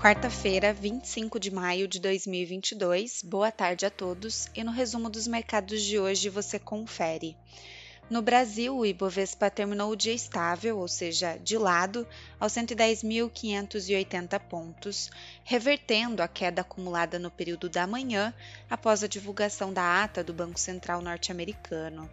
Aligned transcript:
Quarta-feira, 0.00 0.72
25 0.72 1.38
de 1.38 1.50
maio 1.50 1.86
de 1.86 2.00
2022. 2.00 3.22
Boa 3.22 3.52
tarde 3.52 3.84
a 3.84 3.90
todos 3.90 4.48
e 4.54 4.64
no 4.64 4.70
resumo 4.70 5.10
dos 5.10 5.26
mercados 5.26 5.82
de 5.82 5.98
hoje 5.98 6.30
você 6.30 6.58
confere. 6.58 7.36
No 8.08 8.22
Brasil, 8.22 8.74
o 8.74 8.86
Ibovespa 8.86 9.50
terminou 9.50 9.90
o 9.90 9.96
dia 9.96 10.14
estável, 10.14 10.78
ou 10.78 10.88
seja, 10.88 11.36
de 11.36 11.58
lado, 11.58 12.08
aos 12.40 12.54
110.580 12.54 14.40
pontos, 14.40 15.10
revertendo 15.44 16.22
a 16.22 16.28
queda 16.28 16.62
acumulada 16.62 17.18
no 17.18 17.30
período 17.30 17.68
da 17.68 17.86
manhã 17.86 18.32
após 18.70 19.04
a 19.04 19.06
divulgação 19.06 19.70
da 19.70 20.02
ata 20.02 20.24
do 20.24 20.32
Banco 20.32 20.58
Central 20.58 21.02
norte-americano. 21.02 22.08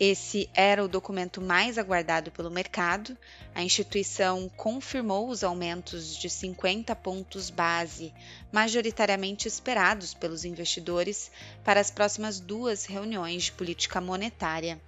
Esse 0.00 0.48
era 0.54 0.84
o 0.84 0.88
documento 0.88 1.40
mais 1.40 1.76
aguardado 1.76 2.30
pelo 2.30 2.50
mercado. 2.50 3.18
A 3.52 3.64
instituição 3.64 4.48
confirmou 4.56 5.28
os 5.28 5.42
aumentos 5.42 6.16
de 6.16 6.30
50 6.30 6.94
pontos 6.94 7.50
base, 7.50 8.14
majoritariamente 8.52 9.48
esperados 9.48 10.14
pelos 10.14 10.44
investidores, 10.44 11.32
para 11.64 11.80
as 11.80 11.90
próximas 11.90 12.38
duas 12.38 12.84
reuniões 12.84 13.44
de 13.44 13.52
política 13.52 14.00
monetária. 14.00 14.80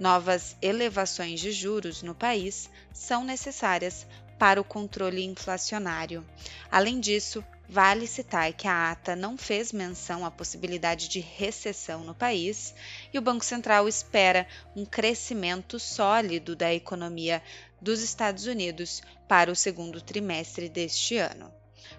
Novas 0.00 0.56
elevações 0.62 1.40
de 1.40 1.52
juros 1.52 2.02
no 2.02 2.14
país 2.14 2.70
são 2.90 3.24
necessárias 3.24 4.06
para 4.38 4.60
o 4.60 4.64
controle 4.64 5.22
inflacionário. 5.24 6.24
Além 6.70 7.00
disso, 7.00 7.44
Vale 7.70 8.06
citar 8.06 8.50
que 8.54 8.66
a 8.66 8.92
ata 8.92 9.14
não 9.14 9.36
fez 9.36 9.72
menção 9.72 10.24
à 10.24 10.30
possibilidade 10.30 11.06
de 11.06 11.20
recessão 11.20 12.02
no 12.02 12.14
país 12.14 12.74
e 13.12 13.18
o 13.18 13.22
Banco 13.22 13.44
Central 13.44 13.86
espera 13.86 14.46
um 14.74 14.86
crescimento 14.86 15.78
sólido 15.78 16.56
da 16.56 16.72
economia 16.72 17.42
dos 17.78 18.00
Estados 18.00 18.46
Unidos 18.46 19.02
para 19.28 19.52
o 19.52 19.56
segundo 19.56 20.00
trimestre 20.00 20.70
deste 20.70 21.18
ano. 21.18 21.52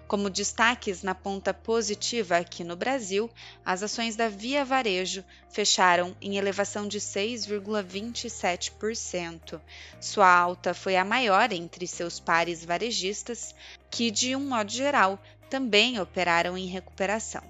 Como 0.08 0.28
destaques 0.28 1.04
na 1.04 1.14
ponta 1.14 1.54
positiva 1.54 2.36
aqui 2.36 2.64
no 2.64 2.74
Brasil, 2.74 3.30
as 3.64 3.80
ações 3.82 4.16
da 4.16 4.28
Via 4.28 4.64
Varejo 4.64 5.24
fecharam 5.50 6.16
em 6.20 6.36
elevação 6.36 6.88
de 6.88 6.98
6,27%. 6.98 9.60
Sua 10.00 10.28
alta 10.28 10.74
foi 10.74 10.96
a 10.96 11.04
maior 11.04 11.52
entre 11.52 11.86
seus 11.86 12.18
pares 12.18 12.64
varejistas, 12.64 13.54
que, 13.88 14.10
de 14.10 14.34
um 14.34 14.48
modo 14.48 14.72
geral, 14.72 15.16
também 15.50 16.00
operaram 16.00 16.56
em 16.56 16.66
recuperação. 16.66 17.42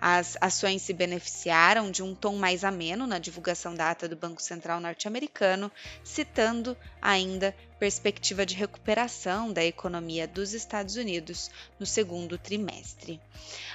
As 0.00 0.36
ações 0.40 0.82
se 0.82 0.92
beneficiaram 0.92 1.90
de 1.90 2.02
um 2.02 2.14
tom 2.14 2.36
mais 2.36 2.64
ameno 2.64 3.06
na 3.06 3.18
divulgação 3.18 3.74
da 3.74 3.90
ata 3.90 4.08
do 4.08 4.16
Banco 4.16 4.42
Central 4.42 4.80
norte-americano, 4.80 5.70
citando 6.02 6.76
ainda 7.00 7.54
perspectiva 7.78 8.44
de 8.44 8.54
recuperação 8.54 9.52
da 9.52 9.64
economia 9.64 10.26
dos 10.26 10.54
Estados 10.54 10.96
Unidos 10.96 11.50
no 11.78 11.86
segundo 11.86 12.36
trimestre. 12.36 13.20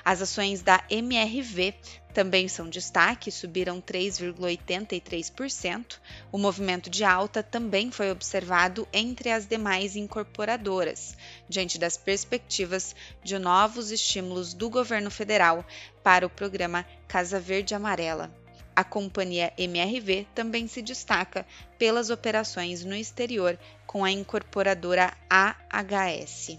As 0.04 0.22
ações 0.22 0.62
da 0.62 0.84
MRV 0.90 1.74
também 2.18 2.48
são 2.48 2.68
destaque, 2.68 3.32
subiram 3.32 3.80
3,83%. 3.80 6.00
O 6.32 6.40
movimento 6.40 6.90
de 6.90 7.04
alta 7.04 7.44
também 7.44 7.92
foi 7.92 8.10
observado 8.10 8.88
entre 8.92 9.30
as 9.30 9.46
demais 9.46 9.96
incorporadoras, 9.96 11.16
diante 11.48 11.78
das 11.78 11.96
perspectivas 11.96 12.96
de 13.24 13.38
novos 13.38 13.92
estímulos 13.92 14.56
do 14.56 14.68
governo 14.68 15.12
federal 15.12 15.64
para 16.02 16.26
o 16.26 16.30
programa 16.30 16.84
Casa 17.08 17.40
Verde 17.40 17.76
Amarela. 17.76 18.34
A 18.76 18.84
companhia 18.84 19.54
MRV 19.56 20.26
também 20.34 20.68
se 20.68 20.82
destaca 20.82 21.46
pelas 21.78 22.10
operações 22.10 22.84
no 22.84 22.96
exterior 22.96 23.60
com 23.86 24.04
a 24.04 24.10
incorporadora 24.10 25.14
AHS. 25.30 26.58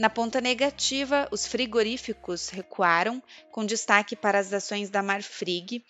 Na 0.00 0.08
ponta 0.08 0.40
negativa, 0.40 1.28
os 1.30 1.46
frigoríficos 1.46 2.48
recuaram, 2.48 3.22
com 3.52 3.66
destaque 3.66 4.16
para 4.16 4.38
as 4.38 4.50
ações 4.50 4.88
da 4.88 5.02
Marfrig, 5.02 5.84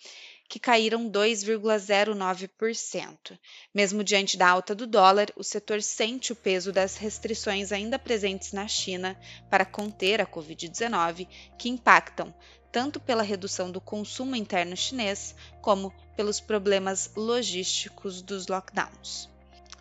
que 0.49 0.59
caíram 0.59 1.09
2,09%. 1.09 3.39
Mesmo 3.73 4.03
diante 4.03 4.35
da 4.35 4.49
alta 4.49 4.75
do 4.75 4.85
dólar, 4.85 5.27
o 5.37 5.45
setor 5.45 5.81
sente 5.81 6.33
o 6.33 6.35
peso 6.35 6.73
das 6.73 6.97
restrições 6.97 7.71
ainda 7.71 7.97
presentes 7.97 8.51
na 8.51 8.67
China 8.67 9.17
para 9.49 9.63
conter 9.63 10.19
a 10.19 10.27
Covid-19, 10.27 11.25
que 11.57 11.69
impactam 11.69 12.35
tanto 12.69 12.99
pela 12.99 13.23
redução 13.23 13.71
do 13.71 13.79
consumo 13.79 14.35
interno 14.35 14.75
chinês, 14.75 15.33
como 15.61 15.93
pelos 16.17 16.41
problemas 16.41 17.09
logísticos 17.15 18.21
dos 18.21 18.47
lockdowns. 18.47 19.30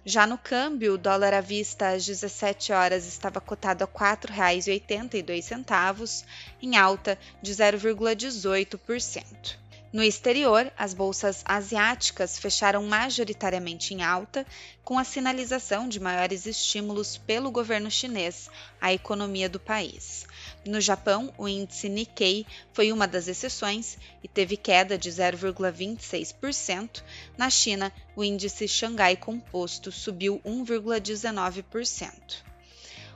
Já 0.05 0.27
no 0.27 0.37
câmbio, 0.39 0.95
o 0.95 0.99
dólar 0.99 1.35
à 1.35 1.43
vista 1.43 1.91
às 1.91 2.07
17 2.07 2.73
horas 2.73 3.07
estava 3.07 3.39
cotado 3.41 3.85
a 3.85 3.87
R$ 3.87 3.93
4,82, 4.17 6.25
em 6.63 6.77
alta 6.77 7.19
de 7.43 7.53
0,18%. 7.53 9.59
No 9.93 10.05
exterior, 10.05 10.73
as 10.79 10.95
bolsas 10.95 11.43
asiáticas 11.45 12.39
fecharam 12.39 12.87
majoritariamente 12.87 13.93
em 13.93 14.05
alta, 14.05 14.47
com 14.85 14.97
a 14.97 15.03
sinalização 15.03 15.89
de 15.89 15.99
maiores 15.99 16.47
estímulos 16.47 17.17
pelo 17.17 17.51
governo 17.51 17.91
chinês 17.91 18.49
à 18.81 18.93
economia 18.93 19.49
do 19.49 19.59
país. 19.59 20.27
No 20.65 20.81
Japão, 20.81 21.35
o 21.37 21.49
índice 21.49 21.89
Nikkei 21.89 22.47
foi 22.73 22.93
uma 22.93 23.09
das 23.09 23.27
exceções 23.27 23.99
e 24.23 24.29
teve 24.29 24.57
queda 24.57 24.97
de 24.97 25.11
0,26%. 25.11 27.03
Na 27.37 27.51
China, 27.51 27.93
o 28.15 28.23
índice 28.23 28.69
Xangai 28.69 29.17
Composto 29.17 29.91
subiu 29.91 30.41
1,19%. 30.47 32.45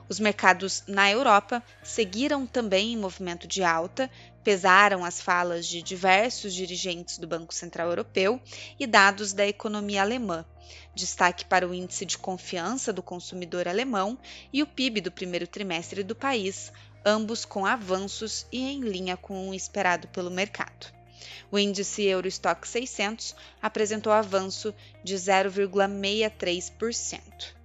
Os 0.07 0.19
mercados 0.19 0.83
na 0.87 1.09
Europa 1.09 1.63
seguiram 1.81 2.45
também 2.45 2.93
em 2.93 2.97
movimento 2.97 3.47
de 3.47 3.63
alta, 3.63 4.11
pesaram 4.45 5.03
as 5.03 5.19
falas 5.19 5.65
de 5.65 5.81
diversos 5.81 6.53
dirigentes 6.53 7.17
do 7.17 7.25
Banco 7.25 7.51
Central 7.51 7.89
Europeu 7.89 8.39
e 8.79 8.85
dados 8.85 9.33
da 9.33 9.47
economia 9.47 10.03
alemã. 10.03 10.45
Destaque 10.93 11.43
para 11.43 11.67
o 11.67 11.73
índice 11.73 12.05
de 12.05 12.19
confiança 12.19 12.93
do 12.93 13.01
consumidor 13.01 13.67
alemão 13.67 14.15
e 14.53 14.61
o 14.61 14.67
PIB 14.67 15.01
do 15.01 15.11
primeiro 15.11 15.47
trimestre 15.47 16.03
do 16.03 16.15
país, 16.15 16.71
ambos 17.03 17.43
com 17.43 17.65
avanços 17.65 18.45
e 18.51 18.61
em 18.61 18.81
linha 18.81 19.17
com 19.17 19.49
o 19.49 19.53
esperado 19.53 20.07
pelo 20.09 20.29
mercado. 20.29 20.93
O 21.51 21.57
índice 21.57 22.03
Eurostock 22.03 22.67
600 22.67 23.35
apresentou 23.59 24.13
avanço 24.13 24.75
de 25.03 25.15
0,63%. 25.15 27.55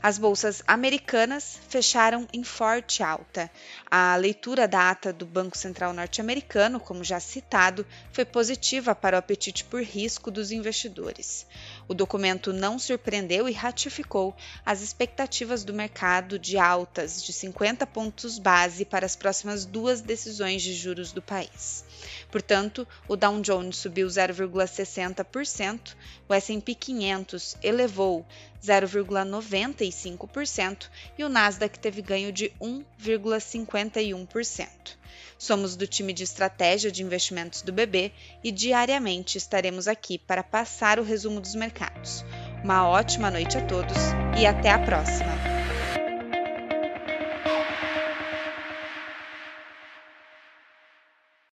As 0.00 0.16
bolsas 0.16 0.62
americanas 0.64 1.58
fecharam 1.68 2.28
em 2.32 2.44
forte 2.44 3.02
alta. 3.02 3.50
A 3.90 4.14
leitura 4.14 4.68
da 4.68 4.90
ata 4.90 5.12
do 5.12 5.26
Banco 5.26 5.58
Central 5.58 5.92
norte-americano, 5.92 6.78
como 6.78 7.02
já 7.02 7.18
citado, 7.18 7.84
foi 8.12 8.24
positiva 8.24 8.94
para 8.94 9.16
o 9.16 9.18
apetite 9.18 9.64
por 9.64 9.82
risco 9.82 10.30
dos 10.30 10.52
investidores. 10.52 11.44
O 11.88 11.94
documento 11.94 12.52
não 12.52 12.78
surpreendeu 12.78 13.48
e 13.48 13.52
ratificou 13.52 14.36
as 14.64 14.82
expectativas 14.82 15.64
do 15.64 15.74
mercado 15.74 16.38
de 16.38 16.56
altas 16.56 17.20
de 17.20 17.32
50 17.32 17.84
pontos 17.84 18.38
base 18.38 18.84
para 18.84 19.04
as 19.04 19.16
próximas 19.16 19.64
duas 19.64 20.00
decisões 20.00 20.62
de 20.62 20.74
juros 20.74 21.10
do 21.10 21.20
país. 21.20 21.84
Portanto, 22.30 22.86
o 23.08 23.16
Dow 23.16 23.40
Jones 23.40 23.78
subiu 23.78 24.06
0,60%, 24.06 25.96
o 26.28 26.34
S&P 26.34 26.74
500 26.74 27.56
elevou 27.62 28.24
0,95% 28.62 30.88
e 31.16 31.24
o 31.24 31.28
Nasdaq 31.28 31.78
teve 31.78 32.02
ganho 32.02 32.32
de 32.32 32.52
1,51%. 32.60 34.98
Somos 35.38 35.76
do 35.76 35.86
time 35.86 36.12
de 36.12 36.24
estratégia 36.24 36.90
de 36.90 37.02
investimentos 37.02 37.62
do 37.62 37.72
BB 37.72 38.12
e 38.42 38.50
diariamente 38.50 39.38
estaremos 39.38 39.86
aqui 39.86 40.18
para 40.18 40.42
passar 40.42 40.98
o 40.98 41.04
resumo 41.04 41.40
dos 41.40 41.54
mercados. 41.54 42.24
Uma 42.64 42.88
ótima 42.88 43.30
noite 43.30 43.56
a 43.56 43.64
todos 43.64 43.96
e 44.38 44.44
até 44.44 44.70
a 44.70 44.80
próxima! 44.80 45.47